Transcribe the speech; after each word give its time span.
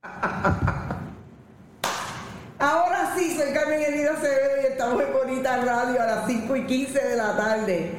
Ahora 2.58 3.14
sí, 3.16 3.36
soy 3.36 3.52
Carmen 3.52 3.82
Elida 3.82 4.14
Acevedo 4.14 4.62
y 4.62 4.66
estamos 4.66 5.02
en 5.02 5.12
Bonita 5.12 5.58
Radio 5.58 6.02
a 6.02 6.06
las 6.06 6.26
5 6.26 6.56
y 6.56 6.64
15 6.64 7.06
de 7.06 7.16
la 7.16 7.36
tarde. 7.36 7.90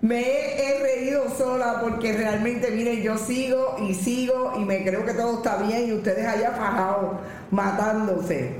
Me 0.00 0.22
he 0.22 0.80
reído 0.80 1.30
sola 1.36 1.78
porque 1.80 2.14
realmente, 2.14 2.72
miren, 2.72 3.00
yo 3.00 3.16
sigo 3.16 3.76
y 3.80 3.94
sigo 3.94 4.54
y 4.56 4.64
me 4.64 4.82
creo 4.84 5.04
que 5.04 5.14
todo 5.14 5.36
está 5.36 5.58
bien 5.58 5.86
y 5.88 5.92
ustedes 5.92 6.26
allá 6.26 6.50
fajados, 6.50 7.20
matándose. 7.50 8.56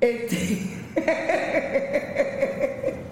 Este... 0.00 0.58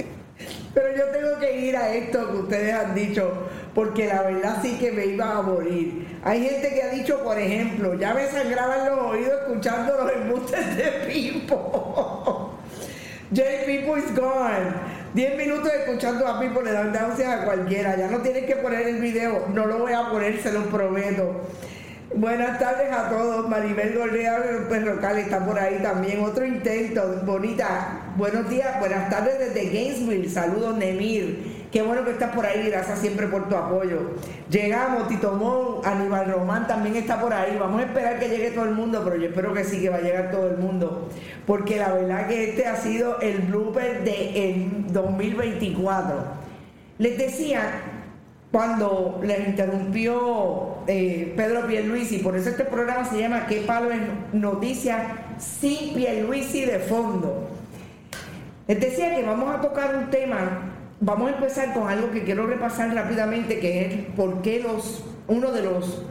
Pero 0.74 0.96
yo 0.96 1.04
tengo 1.06 1.38
que 1.38 1.60
ir 1.60 1.76
a 1.76 1.94
esto 1.94 2.28
que 2.30 2.36
ustedes 2.38 2.74
han 2.74 2.92
dicho, 2.94 3.32
porque 3.76 4.06
la 4.06 4.22
verdad 4.22 4.56
sí 4.62 4.78
que 4.78 4.90
me 4.90 5.04
iba 5.04 5.36
a 5.36 5.42
morir. 5.42 6.18
Hay 6.24 6.42
gente 6.42 6.70
que 6.70 6.82
ha 6.82 6.88
dicho, 6.88 7.22
por 7.22 7.38
ejemplo, 7.38 7.92
ya 7.92 8.14
me 8.14 8.26
sangraban 8.26 8.86
los 8.86 8.98
oídos 9.04 9.34
escuchando 9.42 9.98
los 9.98 10.12
embustes 10.12 10.76
de 10.78 10.84
Pipo. 11.06 12.58
Jay 13.34 13.66
Pipo 13.66 13.98
is 13.98 14.16
gone. 14.16 14.72
Diez 15.12 15.36
minutos 15.36 15.70
escuchando 15.74 16.26
a 16.26 16.40
Pipo 16.40 16.62
le 16.62 16.72
dan 16.72 16.90
náuseas 16.90 17.42
a 17.42 17.44
cualquiera. 17.44 17.98
Ya 17.98 18.08
no 18.08 18.20
tienes 18.20 18.46
que 18.46 18.56
poner 18.56 18.88
el 18.88 18.98
video, 18.98 19.44
no 19.52 19.66
lo 19.66 19.80
voy 19.80 19.92
a 19.92 20.08
poner, 20.08 20.40
se 20.42 20.52
lo 20.52 20.62
prometo. 20.70 21.42
Buenas 22.14 22.58
tardes 22.58 22.90
a 22.90 23.10
todos. 23.10 23.46
Maribel 23.46 23.94
Gordea 23.94 24.40
Perrocal 24.70 25.18
está 25.18 25.44
por 25.44 25.58
ahí 25.58 25.80
también. 25.82 26.24
Otro 26.24 26.46
intento, 26.46 27.20
bonita. 27.26 28.14
Buenos 28.16 28.48
días, 28.48 28.80
buenas 28.80 29.10
tardes 29.10 29.38
desde 29.38 29.68
Gainesville. 29.68 30.30
Saludos, 30.30 30.78
Nemir. 30.78 31.55
Qué 31.70 31.82
bueno 31.82 32.04
que 32.04 32.12
estás 32.12 32.34
por 32.34 32.46
ahí. 32.46 32.68
Gracias 32.70 32.98
siempre 32.98 33.26
por 33.26 33.48
tu 33.48 33.56
apoyo. 33.56 34.12
Llegamos, 34.50 35.08
Tito 35.08 35.32
Mon, 35.32 35.84
Aníbal 35.84 36.32
Román 36.32 36.66
también 36.66 36.96
está 36.96 37.20
por 37.20 37.32
ahí. 37.32 37.56
Vamos 37.58 37.80
a 37.80 37.84
esperar 37.84 38.18
que 38.18 38.28
llegue 38.28 38.50
todo 38.52 38.64
el 38.64 38.74
mundo, 38.74 39.02
pero 39.04 39.16
yo 39.16 39.28
espero 39.28 39.52
que 39.52 39.64
sí, 39.64 39.80
que 39.80 39.88
va 39.88 39.96
a 39.96 40.00
llegar 40.00 40.30
todo 40.30 40.48
el 40.48 40.58
mundo. 40.58 41.08
Porque 41.46 41.76
la 41.78 41.92
verdad 41.92 42.28
que 42.28 42.50
este 42.50 42.66
ha 42.66 42.76
sido 42.76 43.20
el 43.20 43.38
blooper 43.42 44.04
de 44.04 44.70
2024. 44.92 46.14
Les 46.98 47.18
decía 47.18 47.82
cuando 48.56 49.20
les 49.22 49.48
interrumpió 49.48 50.76
eh, 50.86 51.34
Pedro 51.36 51.66
Pierluisi, 51.66 52.18
por 52.18 52.36
eso 52.36 52.48
este 52.48 52.64
programa 52.64 53.04
se 53.04 53.18
llama 53.18 53.46
¿Qué 53.46 53.60
palo 53.60 53.90
es 53.90 54.00
noticia 54.32 55.24
sin 55.38 55.94
Pierluisi 55.94 56.64
de 56.64 56.78
fondo? 56.78 57.50
Les 58.66 58.80
decía 58.80 59.14
que 59.14 59.22
vamos 59.22 59.54
a 59.54 59.60
tocar 59.60 59.94
un 59.96 60.10
tema, 60.10 60.72
vamos 61.00 61.30
a 61.30 61.34
empezar 61.34 61.74
con 61.74 61.88
algo 61.88 62.10
que 62.10 62.24
quiero 62.24 62.46
repasar 62.46 62.94
rápidamente, 62.94 63.58
que 63.58 63.86
es 63.86 63.94
por 64.16 64.42
qué 64.42 64.60
los, 64.60 65.04
uno 65.28 65.52
de 65.52 65.62
los 65.62 66.02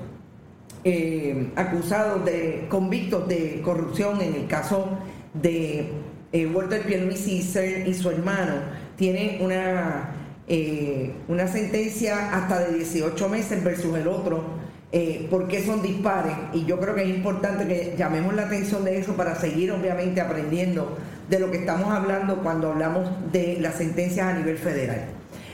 eh, 0.83 1.51
acusados 1.55 2.23
de 2.25 2.67
convictos 2.69 3.27
de 3.27 3.61
corrupción 3.63 4.21
en 4.21 4.35
el 4.35 4.47
caso 4.47 4.89
de 5.33 5.89
eh, 6.31 6.45
Walter 6.47 6.83
Pierluisi 6.83 7.37
y 7.85 7.93
su 7.93 8.09
hermano 8.09 8.53
tiene 8.95 9.39
una 9.41 10.15
eh, 10.47 11.11
una 11.27 11.47
sentencia 11.47 12.35
hasta 12.35 12.59
de 12.59 12.77
18 12.77 13.29
meses 13.29 13.63
versus 13.63 13.95
el 13.97 14.07
otro, 14.07 14.43
eh, 14.91 15.27
porque 15.31 15.63
son 15.65 15.81
dispares. 15.81 16.35
Y 16.53 16.65
yo 16.65 16.79
creo 16.79 16.93
que 16.93 17.01
es 17.01 17.09
importante 17.09 17.67
que 17.67 17.95
llamemos 17.97 18.35
la 18.35 18.43
atención 18.43 18.85
de 18.85 18.99
eso 18.99 19.13
para 19.13 19.35
seguir 19.35 19.71
obviamente 19.71 20.21
aprendiendo 20.21 20.97
de 21.29 21.39
lo 21.39 21.51
que 21.51 21.57
estamos 21.57 21.91
hablando 21.91 22.37
cuando 22.37 22.71
hablamos 22.71 23.09
de 23.31 23.57
las 23.59 23.75
sentencias 23.75 24.27
a 24.27 24.33
nivel 24.33 24.57
federal. 24.57 25.05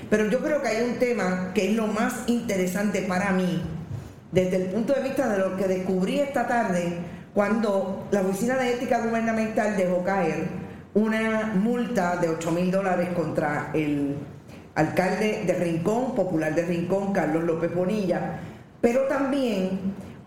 Pero 0.10 0.30
yo 0.30 0.40
creo 0.40 0.62
que 0.62 0.68
hay 0.68 0.90
un 0.90 1.00
tema 1.00 1.52
que 1.54 1.70
es 1.70 1.76
lo 1.76 1.88
más 1.88 2.24
interesante 2.28 3.02
para 3.04 3.32
mí, 3.32 3.62
desde 4.32 4.58
el 4.58 4.66
punto 4.66 4.94
de 4.94 5.04
vista 5.04 5.30
de 5.30 5.40
lo 5.40 5.56
que 5.56 5.68
descubrí 5.68 6.20
esta 6.20 6.48
tarde, 6.48 6.98
cuando 7.34 8.08
la 8.12 8.22
Oficina 8.22 8.58
de 8.58 8.74
Ética 8.74 9.00
Gubernamental 9.00 9.78
dejó 9.78 10.04
caer 10.04 10.48
una 10.94 11.54
multa 11.56 12.18
de 12.18 12.28
8 12.28 12.52
mil 12.52 12.70
dólares 12.70 13.10
contra 13.16 13.72
el 13.74 14.18
alcalde 14.76 15.44
de 15.46 15.54
Rincón, 15.54 16.16
popular 16.16 16.54
de 16.56 16.66
Rincón, 16.66 17.14
Carlos 17.14 17.44
López 17.44 17.74
Bonilla, 17.74 18.40
pero 18.82 19.04
también 19.04 19.80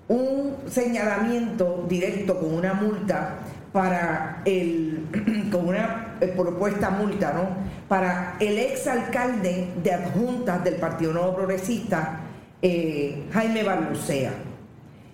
un 0.08 0.56
señalamiento 0.66 1.84
directo 1.88 2.38
con 2.38 2.54
una 2.54 2.74
multa 2.74 3.36
para 3.74 4.40
el, 4.44 5.08
con 5.50 5.66
una 5.66 6.14
eh, 6.20 6.28
propuesta 6.28 6.90
multa, 6.90 7.32
¿no? 7.32 7.48
Para 7.88 8.36
el 8.38 8.56
exalcalde 8.56 9.66
de 9.82 9.92
adjuntas 9.92 10.62
del 10.62 10.76
Partido 10.76 11.12
Nuevo 11.12 11.34
Progresista, 11.34 12.20
eh, 12.62 13.24
Jaime 13.32 13.64
Barlucea. 13.64 14.30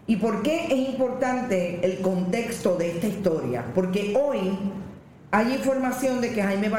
¿Y 0.06 0.16
por 0.16 0.43
qué 0.43 0.66
es 0.66 0.91
importante 0.91 1.81
el 1.82 2.00
contexto 2.00 2.76
de 2.76 2.91
esta 2.91 3.06
historia? 3.06 3.65
Porque 3.75 4.15
hoy 4.21 4.59
hay 5.31 5.54
información 5.54 6.21
de 6.21 6.31
que 6.34 6.42
Jaime 6.42 6.71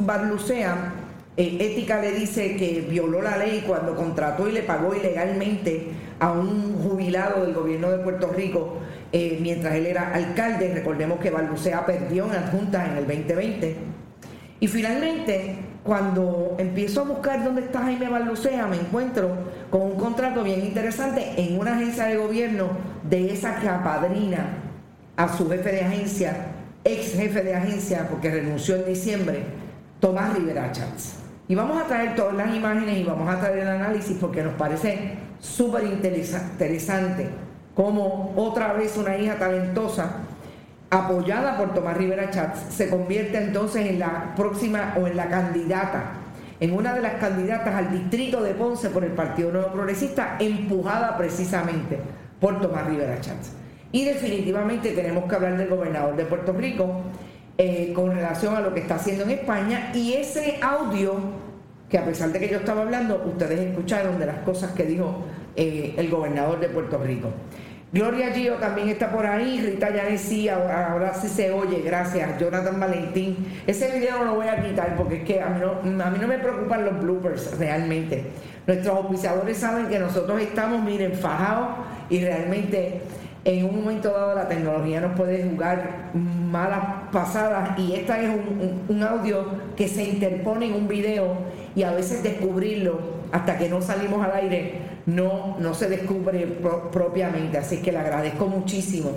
Barlucea 0.00 0.94
eh, 1.38 1.56
ética 1.60 2.00
le 2.00 2.10
dice 2.10 2.56
que 2.56 2.84
violó 2.90 3.22
la 3.22 3.36
ley 3.36 3.62
cuando 3.64 3.94
contrató 3.94 4.48
y 4.48 4.52
le 4.52 4.64
pagó 4.64 4.92
ilegalmente 4.92 5.86
a 6.18 6.32
un 6.32 6.76
jubilado 6.82 7.44
del 7.44 7.54
gobierno 7.54 7.92
de 7.92 7.98
Puerto 7.98 8.32
Rico 8.32 8.78
eh, 9.12 9.38
mientras 9.40 9.76
él 9.76 9.86
era 9.86 10.12
alcalde. 10.12 10.74
Recordemos 10.74 11.20
que 11.20 11.30
Balbucea 11.30 11.86
perdió 11.86 12.24
en 12.24 12.32
adjuntas 12.32 12.88
en 12.88 12.96
el 12.96 13.06
2020. 13.06 13.76
Y 14.58 14.66
finalmente, 14.66 15.58
cuando 15.84 16.56
empiezo 16.58 17.02
a 17.02 17.04
buscar 17.04 17.44
dónde 17.44 17.60
está 17.60 17.82
Jaime 17.82 18.08
Balbucea, 18.08 18.66
me 18.66 18.74
encuentro 18.74 19.30
con 19.70 19.82
un 19.82 19.94
contrato 19.94 20.42
bien 20.42 20.64
interesante 20.64 21.34
en 21.36 21.56
una 21.56 21.76
agencia 21.76 22.06
de 22.06 22.16
gobierno 22.16 22.66
de 23.08 23.32
esa 23.32 23.60
que 23.60 23.68
apadrina 23.68 24.58
a 25.14 25.36
su 25.36 25.48
jefe 25.48 25.70
de 25.70 25.82
agencia, 25.82 26.46
ex 26.82 27.12
jefe 27.12 27.44
de 27.44 27.54
agencia, 27.54 28.08
porque 28.10 28.28
renunció 28.28 28.74
en 28.74 28.86
diciembre, 28.86 29.44
Tomás 30.00 30.34
Rivera 30.36 30.72
Chávez. 30.72 31.27
Y 31.48 31.54
vamos 31.54 31.80
a 31.80 31.86
traer 31.86 32.14
todas 32.14 32.34
las 32.34 32.54
imágenes 32.54 32.98
y 32.98 33.04
vamos 33.04 33.26
a 33.26 33.40
traer 33.40 33.60
el 33.60 33.68
análisis 33.68 34.18
porque 34.20 34.42
nos 34.42 34.52
parece 34.54 35.14
súper 35.40 35.84
interesante 35.84 37.30
cómo 37.74 38.34
otra 38.36 38.74
vez 38.74 38.98
una 38.98 39.16
hija 39.16 39.38
talentosa 39.38 40.16
apoyada 40.90 41.56
por 41.56 41.72
Tomás 41.72 41.96
Rivera 41.96 42.28
Chats 42.28 42.74
se 42.74 42.90
convierte 42.90 43.38
entonces 43.38 43.86
en 43.86 43.98
la 43.98 44.34
próxima 44.36 44.94
o 45.00 45.06
en 45.06 45.16
la 45.16 45.28
candidata, 45.28 46.12
en 46.60 46.74
una 46.74 46.92
de 46.92 47.00
las 47.00 47.14
candidatas 47.14 47.74
al 47.74 47.92
distrito 47.92 48.42
de 48.42 48.52
Ponce 48.52 48.90
por 48.90 49.04
el 49.04 49.12
Partido 49.12 49.50
Nuevo 49.50 49.72
Progresista, 49.72 50.36
empujada 50.38 51.16
precisamente 51.16 51.98
por 52.40 52.60
Tomás 52.60 52.86
Rivera 52.86 53.22
Chats. 53.22 53.52
Y 53.90 54.04
definitivamente 54.04 54.92
tenemos 54.92 55.24
que 55.24 55.34
hablar 55.34 55.56
del 55.56 55.68
gobernador 55.68 56.14
de 56.14 56.26
Puerto 56.26 56.52
Rico, 56.52 57.04
eh, 57.60 57.92
con 57.92 58.14
relación 58.14 58.54
a 58.54 58.60
lo 58.60 58.72
que 58.72 58.78
está 58.78 58.94
haciendo 58.94 59.24
en 59.24 59.30
España 59.30 59.90
y 59.92 60.12
ese 60.12 60.60
audio 60.62 61.16
que 61.88 61.98
a 61.98 62.04
pesar 62.04 62.30
de 62.30 62.38
que 62.38 62.48
yo 62.48 62.58
estaba 62.58 62.82
hablando, 62.82 63.22
ustedes 63.26 63.60
escucharon 63.60 64.18
de 64.18 64.26
las 64.26 64.38
cosas 64.40 64.72
que 64.72 64.84
dijo 64.84 65.24
eh, 65.56 65.94
el 65.96 66.10
gobernador 66.10 66.60
de 66.60 66.68
Puerto 66.68 66.98
Rico. 66.98 67.30
Gloria 67.90 68.32
Gio 68.34 68.56
también 68.56 68.90
está 68.90 69.10
por 69.10 69.24
ahí, 69.24 69.62
Rita 69.62 69.88
Yanesi, 69.88 70.46
ahora, 70.50 70.92
ahora 70.92 71.14
sí 71.14 71.26
se 71.26 71.50
oye, 71.50 71.80
gracias, 71.82 72.38
Jonathan 72.38 72.78
Valentín. 72.78 73.62
Ese 73.66 73.90
video 73.98 74.18
no 74.18 74.24
lo 74.26 74.34
voy 74.34 74.48
a 74.48 74.62
quitar 74.62 74.94
porque 74.94 75.16
es 75.16 75.24
que 75.24 75.40
a 75.40 75.48
mí 75.48 75.60
no, 75.60 76.04
a 76.04 76.10
mí 76.10 76.18
no 76.20 76.28
me 76.28 76.38
preocupan 76.38 76.84
los 76.84 77.00
bloopers 77.00 77.58
realmente. 77.58 78.24
Nuestros 78.66 79.06
oficiadores 79.06 79.56
saben 79.56 79.86
que 79.86 79.98
nosotros 79.98 80.38
estamos, 80.42 80.82
miren, 80.82 81.14
fajados 81.14 81.68
y 82.10 82.20
realmente 82.20 83.00
en 83.46 83.64
un 83.64 83.76
momento 83.76 84.10
dado 84.10 84.34
la 84.34 84.46
tecnología 84.46 85.00
nos 85.00 85.16
puede 85.16 85.42
jugar 85.48 86.10
malas 86.50 87.10
pasadas 87.12 87.78
y 87.78 87.94
esta 87.94 88.20
es 88.20 88.30
un, 88.88 89.02
audio 89.02 89.46
que 89.76 89.88
se 89.88 90.04
interpone 90.04 90.66
en 90.66 90.74
un 90.74 90.88
video 90.88 91.36
y 91.74 91.82
a 91.82 91.92
veces 91.92 92.22
descubrirlo 92.22 92.98
hasta 93.30 93.58
que 93.58 93.68
no 93.68 93.80
salimos 93.82 94.24
al 94.24 94.34
aire 94.34 94.72
no, 95.06 95.56
no 95.58 95.74
se 95.74 95.88
descubre 95.88 96.46
propiamente. 96.92 97.58
Así 97.58 97.78
que 97.78 97.92
le 97.92 97.98
agradezco 97.98 98.46
muchísimo 98.46 99.10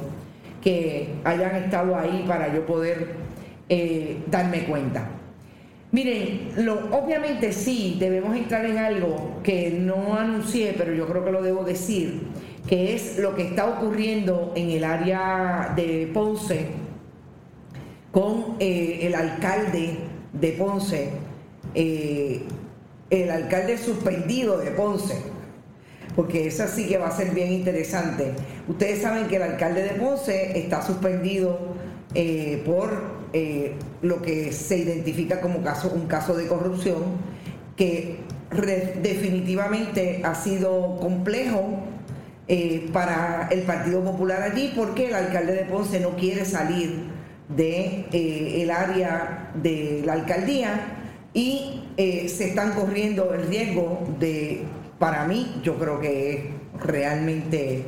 que 0.62 1.16
hayan 1.24 1.56
estado 1.56 1.96
ahí 1.98 2.24
para 2.28 2.54
yo 2.54 2.66
poder 2.66 3.16
eh, 3.68 4.20
darme 4.28 4.66
cuenta. 4.66 5.10
Miren, 5.92 6.52
lo, 6.58 6.96
obviamente 6.96 7.52
sí, 7.52 7.98
debemos 8.00 8.36
entrar 8.36 8.66
en 8.66 8.78
algo 8.78 9.40
que 9.44 9.72
no 9.72 10.16
anuncié, 10.16 10.74
pero 10.78 10.94
yo 10.94 11.06
creo 11.08 11.26
que 11.26 11.32
lo 11.32 11.42
debo 11.42 11.64
decir 11.64 12.28
que 12.68 12.96
es 12.96 13.18
lo 13.18 13.36
que 13.36 13.48
está 13.48 13.66
ocurriendo 13.66 14.54
en 14.56 14.70
el 14.70 14.84
área 14.84 15.74
de 15.76 16.10
Ponce 16.14 16.81
con 18.12 18.58
eh, 18.60 19.00
el 19.04 19.16
alcalde 19.16 19.98
de 20.34 20.52
Ponce, 20.54 21.10
eh, 21.76 22.44
el 23.10 23.32
alcalde 23.32 23.78
suspendido 23.78 24.58
de 24.58 24.72
Ponce, 24.72 25.16
porque 26.16 26.48
esa 26.48 26.68
sí 26.68 26.88
que 26.88 26.98
va 26.98 27.08
a 27.08 27.16
ser 27.16 27.34
bien 27.34 27.52
interesante. 27.52 28.34
Ustedes 28.68 29.02
saben 29.02 29.28
que 29.28 29.38
el 29.38 29.44
alcalde 29.44 29.84
de 29.84 29.92
Ponce 29.92 30.60
está 30.60 30.86
suspendido 30.86 31.58
eh, 32.14 32.62
por 32.66 33.22
lo 34.02 34.22
que 34.22 34.52
se 34.52 34.78
identifica 34.78 35.40
como 35.40 35.60
un 35.60 36.08
caso 36.08 36.36
de 36.36 36.48
corrupción 36.48 37.02
que 37.78 38.18
definitivamente 39.02 40.20
ha 40.26 40.36
sido 40.36 40.98
complejo 40.98 41.80
para 42.92 43.48
el 43.52 43.62
Partido 43.62 44.04
Popular 44.04 44.42
allí 44.42 44.74
porque 44.76 45.08
el 45.08 45.16
alcalde 45.16 45.54
de 45.54 45.64
Ponce 45.64 46.02
no 46.02 46.18
quiere 46.18 46.44
salir 46.44 47.10
de 47.56 48.06
eh, 48.12 48.62
el 48.62 48.72
área 48.72 49.52
de 49.56 50.02
la 50.06 50.14
alcaldía 50.14 50.98
y 51.34 51.84
eh, 51.98 52.28
se 52.30 52.50
están 52.50 52.74
corriendo 52.74 53.34
el 53.34 53.48
riesgo 53.48 54.08
de, 54.20 54.64
para 55.00 55.26
mí, 55.26 55.62
yo 55.64 55.78
creo 55.78 56.00
que 56.00 56.34
es 56.34 56.84
realmente 56.84 57.86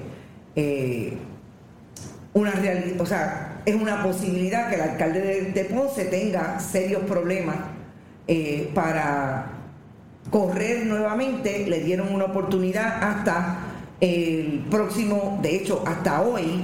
una 2.33 2.51
realidad, 2.51 3.01
o 3.01 3.05
sea, 3.05 3.61
es 3.65 3.75
una 3.75 4.03
posibilidad 4.03 4.69
que 4.69 4.75
el 4.75 4.81
alcalde 4.81 5.51
de, 5.51 5.65
Ponce 5.65 6.05
tenga 6.05 6.59
serios 6.59 7.01
problemas 7.03 7.55
para 8.73 9.51
correr 10.29 10.85
nuevamente, 10.85 11.65
le 11.67 11.83
dieron 11.83 12.13
una 12.13 12.25
oportunidad 12.25 13.03
hasta 13.03 13.57
el 13.99 14.65
próximo, 14.69 15.39
de 15.41 15.55
hecho, 15.55 15.83
hasta 15.85 16.21
hoy, 16.21 16.63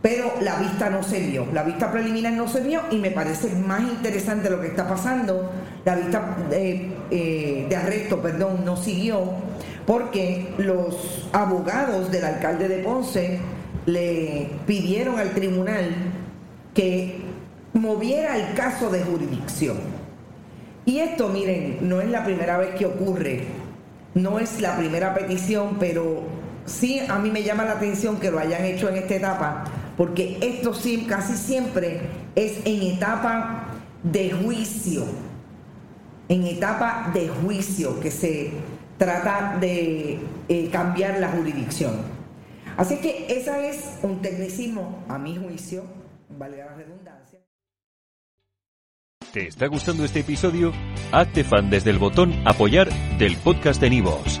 pero 0.00 0.32
la 0.40 0.56
vista 0.56 0.90
no 0.90 1.02
se 1.02 1.20
vio, 1.20 1.46
la 1.52 1.64
vista 1.64 1.90
preliminar 1.90 2.32
no 2.32 2.46
se 2.46 2.60
vio 2.60 2.82
y 2.90 2.98
me 2.98 3.10
parece 3.10 3.54
más 3.56 3.80
interesante 3.80 4.48
lo 4.48 4.60
que 4.60 4.68
está 4.68 4.86
pasando, 4.86 5.50
la 5.84 5.96
vista 5.96 6.36
eh, 6.52 6.94
eh, 7.10 7.66
de 7.68 7.76
arresto, 7.76 8.22
perdón, 8.22 8.64
no 8.64 8.76
siguió, 8.76 9.32
porque 9.86 10.54
los 10.58 11.28
abogados 11.32 12.12
del 12.12 12.24
alcalde 12.24 12.68
de 12.68 12.78
Ponce 12.78 13.40
le 13.86 14.50
pidieron 14.66 15.18
al 15.18 15.30
tribunal 15.30 15.88
que 16.74 17.20
moviera 17.72 18.36
el 18.36 18.54
caso 18.54 18.90
de 18.90 19.02
jurisdicción. 19.02 19.78
Y 20.84 21.00
esto, 21.00 21.28
miren, 21.28 21.78
no 21.82 22.00
es 22.00 22.08
la 22.08 22.24
primera 22.24 22.56
vez 22.56 22.74
que 22.76 22.86
ocurre, 22.86 23.44
no 24.14 24.38
es 24.38 24.60
la 24.60 24.76
primera 24.76 25.12
petición, 25.12 25.76
pero 25.80 26.22
sí 26.66 27.00
a 27.08 27.18
mí 27.18 27.30
me 27.30 27.42
llama 27.42 27.64
la 27.64 27.72
atención 27.72 28.18
que 28.18 28.30
lo 28.30 28.38
hayan 28.38 28.64
hecho 28.64 28.88
en 28.88 28.96
esta 28.96 29.14
etapa, 29.14 29.64
porque 29.98 30.38
esto 30.40 30.72
casi 31.08 31.36
siempre 31.36 32.00
es 32.36 32.64
en 32.64 32.82
etapa 32.82 33.66
de 34.04 34.30
juicio, 34.30 35.04
en 36.28 36.46
etapa 36.46 37.10
de 37.12 37.28
juicio 37.28 37.98
que 37.98 38.12
se 38.12 38.52
trata 38.96 39.58
de 39.60 40.20
eh, 40.48 40.68
cambiar 40.70 41.18
la 41.18 41.30
jurisdicción. 41.30 41.96
Así 42.76 42.98
que 42.98 43.26
esa 43.28 43.66
es 43.66 43.98
un 44.02 44.22
tecnicismo, 44.22 45.04
a 45.08 45.18
mi 45.18 45.36
juicio, 45.36 45.82
valga 46.38 46.66
la 46.66 46.74
redundancia. 46.76 47.40
¿Te 49.32 49.48
está 49.48 49.66
gustando 49.66 50.04
este 50.04 50.20
episodio? 50.20 50.72
Hazte 51.10 51.42
fan 51.42 51.70
desde 51.70 51.90
el 51.90 51.98
botón 51.98 52.32
Apoyar 52.46 52.88
del 53.18 53.36
podcast 53.36 53.80
de 53.80 53.90
Nivos. 53.90 54.40